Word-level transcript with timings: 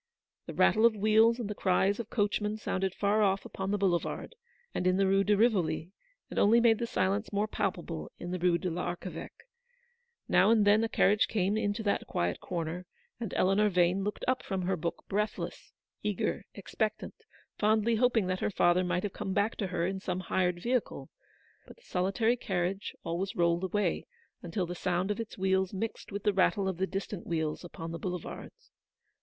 The 0.47 0.55
rattle 0.55 0.83
of 0.87 0.95
wheels 0.95 1.37
and 1.37 1.47
the 1.47 1.53
cries 1.53 1.99
of 1.99 2.09
coachmen 2.09 2.57
sounded 2.57 2.95
far 2.95 3.21
off 3.21 3.45
upon 3.45 3.69
the 3.69 3.77
Boulevard, 3.77 4.33
and 4.73 4.87
in 4.87 4.97
the 4.97 5.05
Rue 5.05 5.23
de 5.23 5.35
Eivoli, 5.35 5.91
and 6.31 6.39
only 6.39 6.59
made 6.59 6.79
the 6.79 6.87
silence 6.87 7.31
more 7.31 7.47
palpable 7.47 8.09
in 8.17 8.31
the 8.31 8.39
Rue 8.39 8.57
de 8.57 8.71
l'Archeveque. 8.71 9.43
Now 10.27 10.49
and 10.49 10.65
then 10.65 10.83
a 10.83 10.89
carriage 10.89 11.27
came 11.27 11.55
into 11.55 11.83
that 11.83 12.07
quiet 12.07 12.39
corner, 12.39 12.87
and 13.19 13.31
Eleanor 13.35 13.69
Vane 13.69 14.03
looked 14.03 14.25
up 14.27 14.41
from 14.41 14.63
her 14.63 14.75
book, 14.75 15.05
breath 15.07 15.33
IIS 15.37 15.37
Eleanor's 15.37 15.51
victory. 15.55 15.75
less, 15.75 16.01
eager, 16.01 16.45
expectant, 16.55 17.15
fondly 17.59 17.95
hoping 17.97 18.25
that 18.25 18.39
her 18.39 18.49
father 18.49 18.83
might 18.83 19.03
have 19.03 19.13
come 19.13 19.33
back 19.33 19.55
to 19.57 19.67
her 19.67 19.85
in 19.85 19.99
some 19.99 20.21
hired 20.21 20.63
vehicle: 20.63 21.11
but 21.67 21.75
the 21.75 21.83
solitary 21.83 22.35
carriage 22.35 22.95
always 23.03 23.35
rolled 23.35 23.63
away, 23.63 24.07
until 24.41 24.65
the 24.65 24.73
sound 24.73 25.11
of 25.11 25.19
its 25.19 25.37
wheels 25.37 25.75
mixed 25.75 26.11
with 26.11 26.23
the 26.23 26.33
rattle 26.33 26.67
of 26.67 26.77
the 26.77 26.87
distant 26.87 27.27
wheels 27.27 27.63
upon 27.63 27.91
the 27.91 27.99
Boulevards. 27.99 28.71